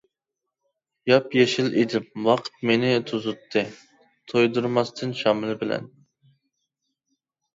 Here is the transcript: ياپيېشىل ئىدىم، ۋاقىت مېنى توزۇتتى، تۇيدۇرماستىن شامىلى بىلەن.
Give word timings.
ياپيېشىل 1.09 1.67
ئىدىم، 1.81 2.07
ۋاقىت 2.29 2.57
مېنى 2.69 2.89
توزۇتتى، 3.11 3.63
تۇيدۇرماستىن 4.33 5.13
شامىلى 5.21 5.59
بىلەن. 5.65 5.87